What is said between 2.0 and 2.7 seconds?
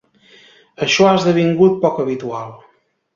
habitual.